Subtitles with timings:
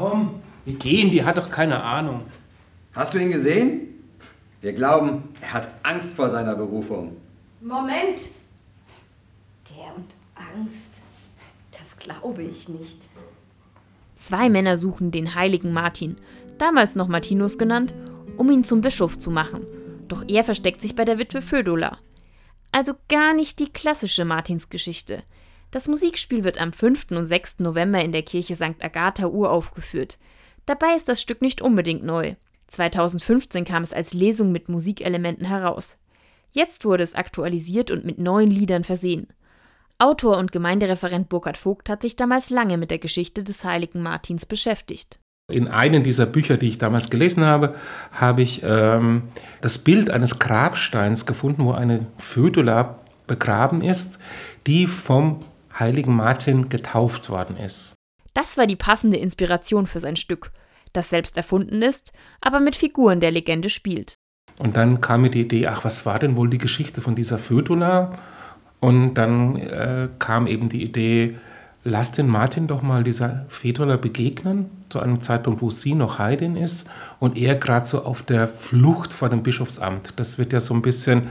[0.00, 2.22] komm, wir gehen, die hat doch keine Ahnung.
[2.94, 3.88] Hast du ihn gesehen?
[4.62, 7.16] Wir glauben, er hat Angst vor seiner Berufung.
[7.60, 8.30] Moment!
[9.68, 11.02] Der und Angst.
[11.78, 12.96] Das glaube ich nicht.
[14.16, 16.16] Zwei Männer suchen den heiligen Martin,
[16.56, 17.92] damals noch Martinus genannt,
[18.38, 19.66] um ihn zum Bischof zu machen.
[20.08, 21.98] Doch er versteckt sich bei der Witwe Födula.
[22.72, 25.22] Also gar nicht die klassische Martinsgeschichte.
[25.70, 27.12] Das Musikspiel wird am 5.
[27.12, 27.60] und 6.
[27.60, 28.82] November in der Kirche St.
[28.82, 30.18] Agatha uraufgeführt.
[30.66, 32.34] Dabei ist das Stück nicht unbedingt neu.
[32.68, 35.96] 2015 kam es als Lesung mit Musikelementen heraus.
[36.52, 39.28] Jetzt wurde es aktualisiert und mit neuen Liedern versehen.
[39.98, 44.46] Autor und Gemeindereferent Burkhard Vogt hat sich damals lange mit der Geschichte des heiligen Martins
[44.46, 45.20] beschäftigt.
[45.48, 47.74] In einem dieser Bücher, die ich damals gelesen habe,
[48.12, 49.24] habe ich ähm,
[49.60, 54.18] das Bild eines Grabsteins gefunden, wo eine Födula begraben ist,
[54.66, 55.44] die vom
[55.80, 57.94] heiligen Martin getauft worden ist.
[58.34, 60.52] Das war die passende Inspiration für sein Stück,
[60.92, 64.14] das selbst erfunden ist, aber mit Figuren der Legende spielt.
[64.58, 67.38] Und dann kam mir die Idee, ach, was war denn wohl die Geschichte von dieser
[67.38, 68.18] Födula?
[68.78, 71.38] Und dann äh, kam eben die Idee,
[71.84, 76.56] lass den Martin doch mal dieser Fedula begegnen, zu einem Zeitpunkt, wo sie noch Heidin
[76.56, 80.18] ist und er gerade so auf der Flucht vor dem Bischofsamt.
[80.18, 81.28] Das wird ja so ein bisschen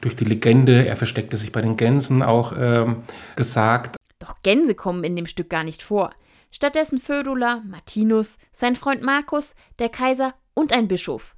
[0.00, 3.02] durch die Legende, er versteckte sich bei den Gänsen auch ähm,
[3.36, 3.96] gesagt.
[4.18, 6.10] Doch Gänse kommen in dem Stück gar nicht vor.
[6.50, 11.34] Stattdessen Födula, Martinus, sein Freund Markus, der Kaiser und ein Bischof.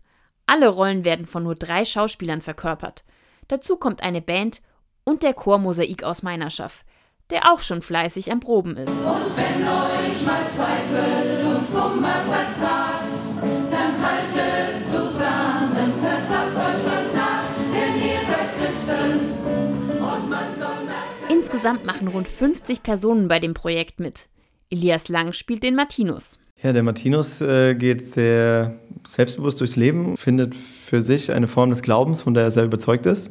[0.47, 3.05] Alle Rollen werden von nur drei Schauspielern verkörpert.
[3.49, 4.63] Dazu kommt eine Band
[5.05, 6.85] und der Chormosaik aus Meinerschaft,
[7.31, 8.89] der auch schon fleißig am Proben ist.
[8.89, 13.13] Und wenn euch mal Zweifel und Kummer verzagt,
[13.71, 19.21] dann haltet zusammen, hört, was euch Gott sagt, denn ihr seid Christen
[19.99, 21.29] und man soll merken.
[21.29, 24.29] Insgesamt machen rund 50 Personen bei dem Projekt mit.
[24.71, 26.39] Elias Lang spielt den Martinus.
[26.63, 31.83] Ja, der Martinus äh, geht sehr selbstbewusst durchs Leben, findet für sich eine Form des
[31.83, 33.31] Glaubens, von der er sehr überzeugt ist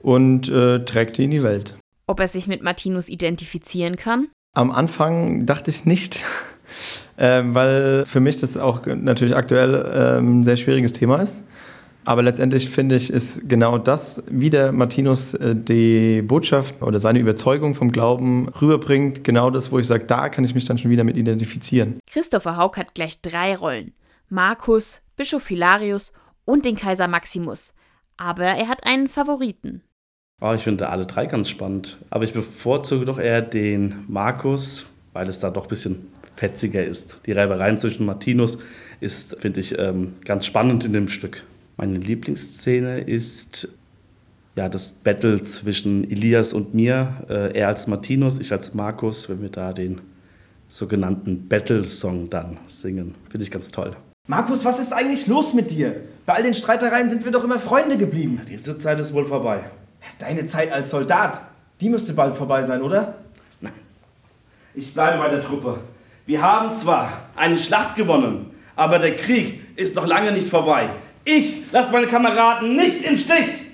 [0.00, 1.76] und äh, trägt die in die Welt.
[2.08, 4.28] Ob er sich mit Martinus identifizieren kann?
[4.54, 6.24] Am Anfang dachte ich nicht,
[7.16, 11.42] äh, weil für mich das auch natürlich aktuell äh, ein sehr schwieriges Thema ist.
[12.04, 17.18] Aber letztendlich finde ich, ist genau das, wie der Martinus äh, die Botschaft oder seine
[17.18, 20.92] Überzeugung vom Glauben rüberbringt, genau das, wo ich sage, da kann ich mich dann schon
[20.92, 21.98] wieder mit identifizieren.
[22.06, 23.92] Christopher Haug hat gleich drei Rollen.
[24.28, 26.12] Markus, Bischof Hilarius
[26.44, 27.74] und den Kaiser Maximus.
[28.16, 29.82] Aber er hat einen Favoriten.
[30.40, 31.98] Oh, ich finde alle drei ganz spannend.
[32.10, 37.20] Aber ich bevorzuge doch eher den Markus, weil es da doch ein bisschen fetziger ist.
[37.24, 38.58] Die Reibereien zwischen Martinus
[39.00, 41.44] ist, finde ich, ähm, ganz spannend in dem Stück.
[41.78, 43.68] Meine Lieblingsszene ist
[44.56, 47.24] ja, das Battle zwischen Elias und mir.
[47.28, 50.00] Äh, er als Martinus, ich als Markus, wenn wir da den
[50.68, 53.14] sogenannten Battle-Song dann singen.
[53.30, 53.96] Finde ich ganz toll.
[54.28, 56.00] Markus, was ist eigentlich los mit dir?
[56.26, 58.40] Bei all den Streitereien sind wir doch immer Freunde geblieben.
[58.48, 59.64] Diese Zeit ist wohl vorbei.
[60.18, 61.40] Deine Zeit als Soldat,
[61.80, 63.14] die müsste bald vorbei sein, oder?
[63.60, 63.72] Nein.
[64.74, 65.78] Ich bleibe bei der Truppe.
[66.26, 70.88] Wir haben zwar eine Schlacht gewonnen, aber der Krieg ist noch lange nicht vorbei.
[71.24, 73.66] Ich lasse meine Kameraden nicht im Stich.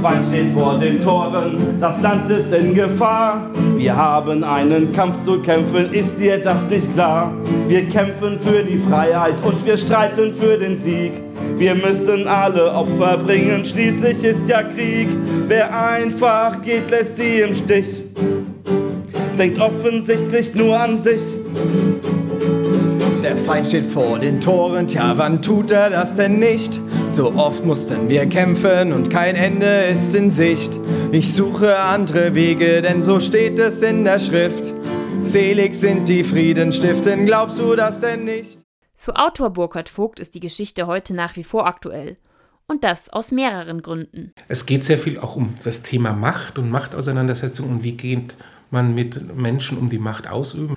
[0.00, 3.50] Feind steht vor den Toren, das Land ist in Gefahr.
[3.76, 7.32] Wir haben einen Kampf zu kämpfen, ist dir das nicht klar?
[7.66, 11.27] Wir kämpfen für die Freiheit und wir streiten für den Sieg.
[11.56, 15.08] Wir müssen alle Opfer bringen, schließlich ist ja Krieg.
[15.48, 18.02] Wer einfach geht, lässt sie im Stich.
[19.38, 21.22] Denkt offensichtlich nur an sich.
[23.22, 26.80] Der Feind steht vor den Toren, tja, wann tut er das denn nicht?
[27.08, 30.78] So oft mussten wir kämpfen und kein Ende ist in Sicht.
[31.10, 34.72] Ich suche andere Wege, denn so steht es in der Schrift.
[35.22, 38.60] Selig sind die Frieden stiften, glaubst du das denn nicht?
[39.00, 42.16] Für Autor Burkhard Vogt ist die Geschichte heute nach wie vor aktuell.
[42.66, 44.34] Und das aus mehreren Gründen.
[44.48, 48.36] Es geht sehr viel auch um das Thema Macht und Machtauseinandersetzung und wie geht
[48.70, 50.76] man mit Menschen um die Macht ausüben.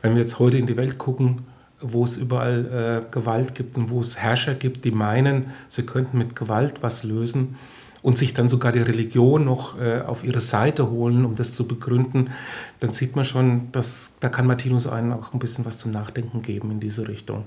[0.00, 1.42] Wenn wir jetzt heute in die Welt gucken,
[1.80, 6.18] wo es überall äh, Gewalt gibt und wo es Herrscher gibt, die meinen, sie könnten
[6.18, 7.56] mit Gewalt was lösen
[8.02, 11.68] und sich dann sogar die Religion noch äh, auf ihre Seite holen, um das zu
[11.68, 12.30] begründen,
[12.80, 16.42] dann sieht man schon, dass da kann Martinus einen auch ein bisschen was zum Nachdenken
[16.42, 17.44] geben in diese Richtung.